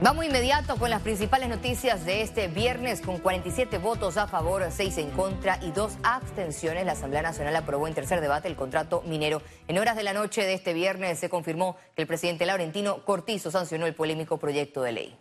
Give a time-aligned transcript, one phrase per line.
[0.00, 3.00] Vamos inmediato con las principales noticias de este viernes.
[3.00, 7.88] Con 47 votos a favor, 6 en contra y 2 abstenciones, la Asamblea Nacional aprobó
[7.88, 9.42] en tercer debate el contrato minero.
[9.66, 13.50] En horas de la noche de este viernes se confirmó que el presidente Laurentino Cortizo
[13.50, 15.18] sancionó el polémico proyecto de ley.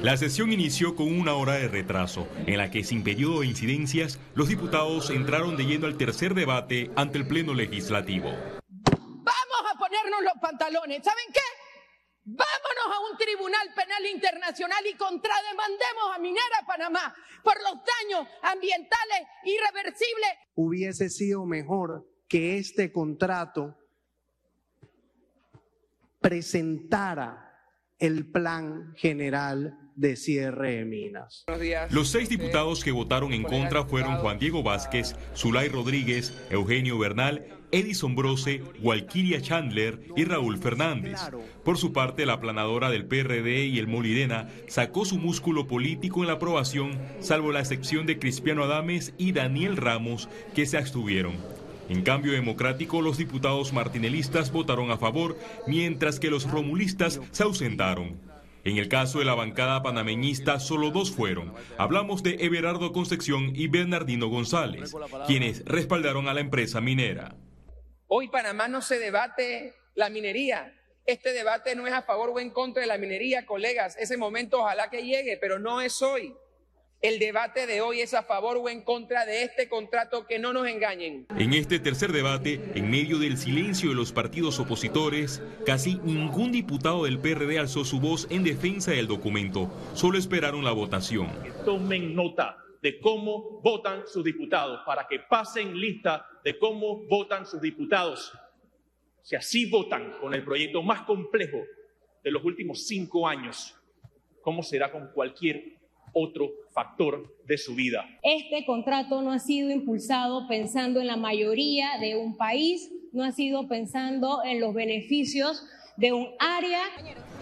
[0.00, 4.18] La sesión inició con una hora de retraso, en la que sin periodo de incidencias,
[4.34, 8.30] los diputados entraron de lleno al tercer debate ante el Pleno Legislativo.
[8.30, 11.04] Vamos a ponernos los pantalones.
[11.04, 11.61] ¿Saben qué?
[12.24, 19.26] Vámonos a un tribunal penal internacional y contrademandemos a Minera Panamá por los daños ambientales
[19.44, 20.30] irreversibles.
[20.54, 23.76] Hubiese sido mejor que este contrato
[26.20, 27.52] presentara
[27.98, 31.44] el plan general de cierre de minas.
[31.90, 37.46] Los seis diputados que votaron en contra fueron Juan Diego Vázquez, Zulay Rodríguez, Eugenio Bernal,
[37.72, 41.18] Edison Brose, Walquiria Chandler y Raúl Fernández.
[41.64, 46.26] Por su parte, la planadora del PRD y el Molirena sacó su músculo político en
[46.26, 51.32] la aprobación, salvo la excepción de Cristiano Adames y Daniel Ramos, que se abstuvieron.
[51.88, 58.31] En cambio democrático, los diputados martinelistas votaron a favor, mientras que los romulistas se ausentaron.
[58.64, 61.52] En el caso de la bancada panameñista, solo dos fueron.
[61.78, 64.94] Hablamos de Everardo Concepción y Bernardino González,
[65.26, 67.34] quienes respaldaron a la empresa minera.
[68.06, 70.72] Hoy Panamá no se debate la minería.
[71.06, 73.96] Este debate no es a favor o en contra de la minería, colegas.
[73.98, 76.32] Ese momento ojalá que llegue, pero no es hoy.
[77.02, 80.52] El debate de hoy es a favor o en contra de este contrato, que no
[80.52, 81.26] nos engañen.
[81.36, 87.02] En este tercer debate, en medio del silencio de los partidos opositores, casi ningún diputado
[87.02, 89.68] del PRD alzó su voz en defensa del documento.
[89.94, 91.28] Solo esperaron la votación.
[91.64, 97.60] Tomen nota de cómo votan sus diputados, para que pasen lista de cómo votan sus
[97.60, 98.32] diputados.
[99.22, 101.58] Si así votan con el proyecto más complejo
[102.22, 103.74] de los últimos cinco años,
[104.40, 105.81] ¿cómo será con cualquier
[106.12, 108.04] otro factor de su vida.
[108.22, 113.32] Este contrato no ha sido impulsado pensando en la mayoría de un país, no ha
[113.32, 115.64] sido pensando en los beneficios
[115.96, 116.80] de un área.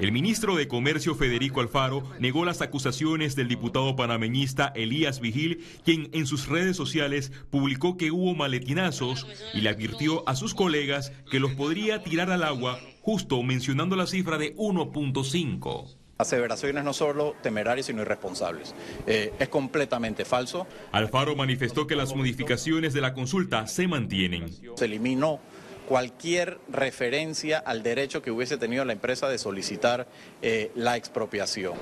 [0.00, 6.08] El ministro de Comercio Federico Alfaro negó las acusaciones del diputado panameñista Elías Vigil, quien
[6.12, 11.40] en sus redes sociales publicó que hubo maletinazos y le advirtió a sus colegas que
[11.40, 17.86] los podría tirar al agua, justo mencionando la cifra de 1.5 aseveraciones no solo temerarias,
[17.86, 18.74] sino irresponsables.
[19.06, 20.66] Eh, es completamente falso.
[20.92, 24.50] Alfaro manifestó que las modificaciones de la consulta se mantienen.
[24.76, 25.40] Se eliminó
[25.88, 30.06] cualquier referencia al derecho que hubiese tenido la empresa de solicitar
[30.40, 31.74] eh, la expropiación.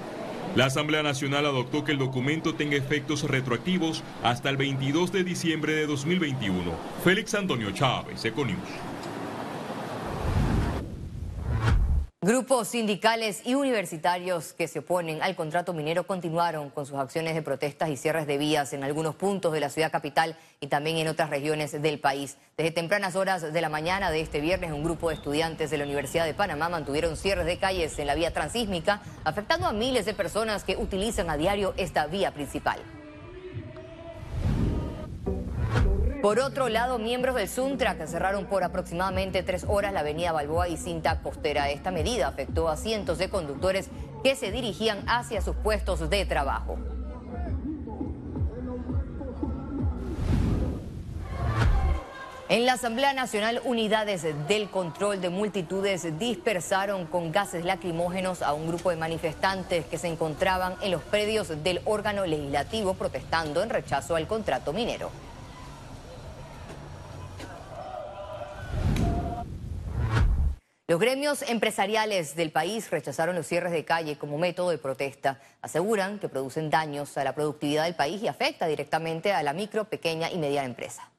[0.57, 5.75] La Asamblea Nacional adoptó que el documento tenga efectos retroactivos hasta el 22 de diciembre
[5.75, 6.73] de 2021.
[7.05, 8.59] Félix Antonio Chávez, Econius.
[12.21, 17.43] Grupos sindicales y universitarios que se oponen al contrato minero continuaron con sus acciones de
[17.43, 21.07] protestas y cierres de vías en algunos puntos de la ciudad capital y también en
[21.07, 22.37] otras regiones del país.
[22.57, 25.85] Desde tempranas horas de la mañana de este viernes, un grupo de estudiantes de la
[25.85, 30.15] Universidad de Panamá mantuvieron cierres de calles en la vía transísmica, afectando a miles de
[30.15, 32.81] personas que utilizan a diario esta vía principal.
[36.23, 40.77] Por otro lado, miembros del Suntrack cerraron por aproximadamente tres horas la avenida Balboa y
[40.77, 41.71] cinta costera.
[41.71, 43.89] Esta medida afectó a cientos de conductores
[44.25, 46.77] que se dirigían hacia sus puestos de trabajo.
[52.49, 58.67] En la Asamblea Nacional, unidades del control de multitudes dispersaron con gases lacrimógenos a un
[58.67, 64.17] grupo de manifestantes que se encontraban en los predios del órgano legislativo protestando en rechazo
[64.17, 65.11] al contrato minero.
[70.91, 75.39] Los gremios empresariales del país rechazaron los cierres de calle como método de protesta.
[75.61, 79.85] Aseguran que producen daños a la productividad del país y afecta directamente a la micro,
[79.85, 81.11] pequeña y mediana empresa.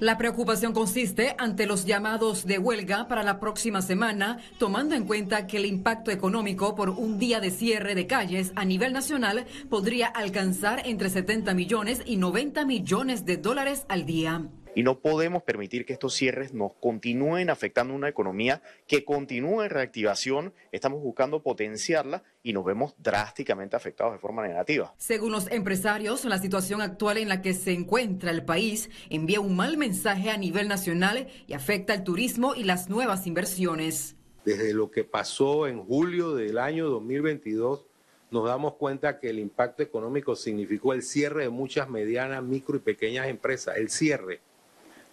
[0.00, 5.46] La preocupación consiste ante los llamados de huelga para la próxima semana, tomando en cuenta
[5.46, 10.08] que el impacto económico por un día de cierre de calles a nivel nacional podría
[10.08, 14.42] alcanzar entre 70 millones y 90 millones de dólares al día
[14.76, 19.70] y no podemos permitir que estos cierres nos continúen afectando una economía que continúe en
[19.70, 20.52] reactivación.
[20.70, 24.92] Estamos buscando potenciarla y nos vemos drásticamente afectados de forma negativa.
[24.98, 29.56] Según los empresarios, la situación actual en la que se encuentra el país envía un
[29.56, 34.14] mal mensaje a nivel nacional y afecta al turismo y las nuevas inversiones.
[34.44, 37.86] Desde lo que pasó en julio del año 2022,
[38.30, 42.80] nos damos cuenta que el impacto económico significó el cierre de muchas medianas, micro y
[42.80, 44.42] pequeñas empresas, el cierre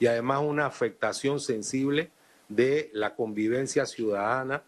[0.03, 2.11] y además una afectación sensible
[2.49, 4.61] de la convivencia ciudadana.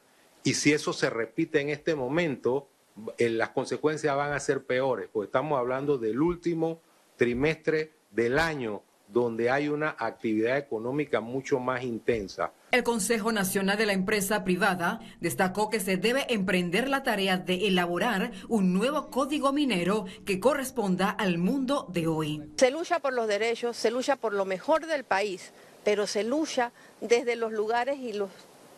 [0.45, 2.69] Y si eso se repite en este momento,
[3.17, 6.79] eh, las consecuencias van a ser peores, porque estamos hablando del último
[7.17, 12.52] trimestre del año donde hay una actividad económica mucho más intensa.
[12.72, 17.68] El Consejo Nacional de la Empresa Privada destacó que se debe emprender la tarea de
[17.68, 22.44] elaborar un nuevo código minero que corresponda al mundo de hoy.
[22.57, 25.54] Se lucha por los derechos, se lucha por lo mejor del país,
[25.84, 28.30] pero se lucha desde los lugares y los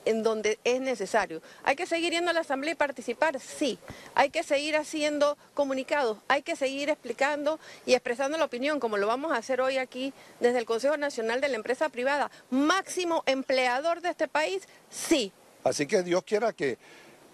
[0.08, 1.42] en donde es necesario.
[1.64, 3.40] ¿Hay que seguir yendo a la Asamblea y participar?
[3.40, 3.78] Sí.
[4.16, 6.18] ¿Hay que seguir haciendo comunicados?
[6.28, 10.14] ¿Hay que seguir explicando y expresando la opinión, como lo vamos a hacer hoy aquí
[10.40, 12.32] desde el Consejo Nacional de la Empresa Privada?
[12.50, 14.64] ¿Máximo empleador de este país?
[14.90, 15.32] Sí.
[15.64, 16.78] Así que Dios quiera que,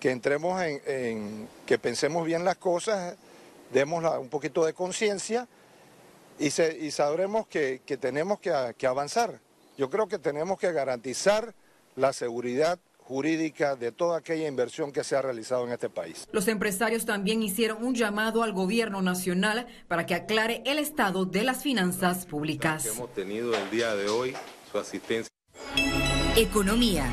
[0.02, 3.16] entremos en, que pensemos bien las cosas,
[3.72, 5.48] demos un poquito de conciencia
[6.40, 9.40] y, sabremos que, tenemos que avanzar.
[9.78, 11.54] Yo creo que tenemos que garantizar
[11.96, 16.28] la seguridad jurídica de toda aquella inversión que se ha realizado en este país.
[16.32, 21.44] Los empresarios también hicieron un llamado al gobierno nacional para que aclare el estado de
[21.44, 22.86] las finanzas públicas.
[22.86, 24.36] hemos tenido el día de hoy
[24.72, 25.30] su asistencia.
[26.36, 27.06] Economía.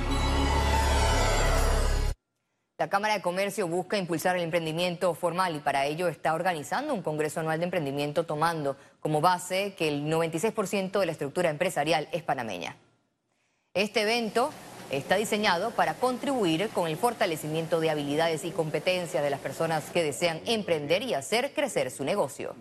[2.79, 7.03] La Cámara de Comercio busca impulsar el emprendimiento formal y para ello está organizando un
[7.03, 12.23] Congreso Anual de Emprendimiento tomando como base que el 96% de la estructura empresarial es
[12.23, 12.77] panameña.
[13.75, 14.51] Este evento
[14.91, 20.03] está diseñado para contribuir con el fortalecimiento de habilidades y competencias de las personas que
[20.03, 22.55] desean emprender y hacer crecer su negocio.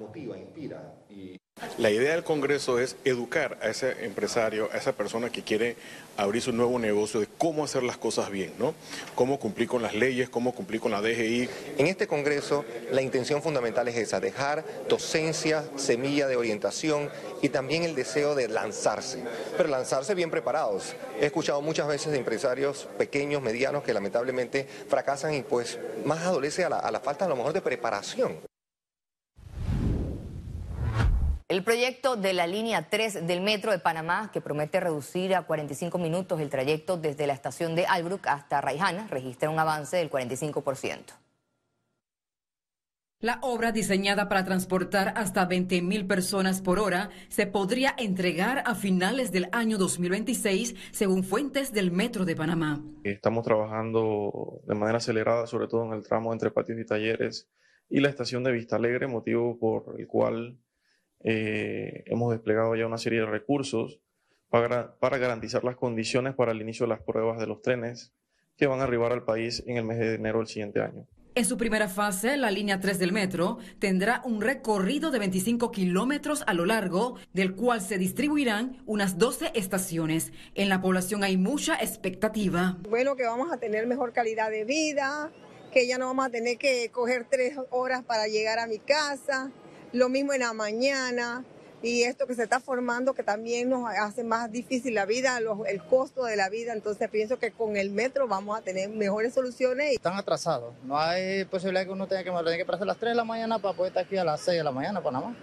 [1.78, 5.78] La idea del Congreso es educar a ese empresario, a esa persona que quiere
[6.18, 8.74] abrir su nuevo negocio de cómo hacer las cosas bien, ¿no?
[9.16, 11.50] Cómo cumplir con las leyes, cómo cumplir con la DGI.
[11.78, 17.10] En este Congreso la intención fundamental es esa, dejar docencia, semilla de orientación
[17.42, 19.24] y también el deseo de lanzarse,
[19.56, 20.96] pero lanzarse bien preparados.
[21.22, 26.66] He escuchado muchas veces de empresarios pequeños, medianos, que lamentablemente fracasan y pues más adolece
[26.66, 28.50] a la, a la falta a lo mejor de preparación.
[31.50, 35.98] El proyecto de la línea 3 del metro de Panamá, que promete reducir a 45
[35.98, 41.06] minutos el trayecto desde la estación de Albrook hasta Raijana, registra un avance del 45%.
[43.22, 49.32] La obra diseñada para transportar hasta 20.000 personas por hora se podría entregar a finales
[49.32, 52.80] del año 2026, según fuentes del Metro de Panamá.
[53.04, 57.50] Estamos trabajando de manera acelerada, sobre todo en el tramo entre patios y talleres
[57.90, 60.60] y la estación de Vista Alegre, motivo por el cual
[61.22, 64.00] eh, hemos desplegado ya una serie de recursos
[64.50, 68.14] para, para garantizar las condiciones para el inicio de las pruebas de los trenes
[68.58, 71.08] que van a arribar al país en el mes de enero del siguiente año.
[71.36, 76.44] En su primera fase, la línea 3 del metro tendrá un recorrido de 25 kilómetros
[76.48, 80.34] a lo largo, del cual se distribuirán unas 12 estaciones.
[80.56, 82.78] En la población hay mucha expectativa.
[82.90, 85.32] Bueno, que vamos a tener mejor calidad de vida,
[85.72, 89.52] que ya no vamos a tener que coger tres horas para llegar a mi casa,
[89.94, 91.44] lo mismo en la mañana
[91.82, 95.82] y esto que se está formando que también nos hace más difícil la vida, el
[95.84, 96.74] costo de la vida.
[96.74, 99.94] Entonces pienso que con el metro vamos a tener mejores soluciones.
[99.94, 100.74] Están atrasados.
[100.84, 103.24] No hay posibilidad que uno tenga que, tenga que pasar a las 3 de la
[103.24, 105.36] mañana para poder estar aquí a las 6 de la mañana, Panamá.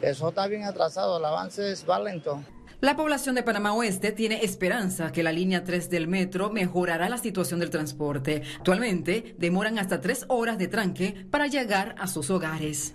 [0.00, 2.40] Eso está bien atrasado, el avance es va lento.
[2.80, 7.16] La población de Panamá Oeste tiene esperanza que la línea 3 del metro mejorará la
[7.16, 8.42] situación del transporte.
[8.58, 12.94] Actualmente demoran hasta 3 horas de tranque para llegar a sus hogares.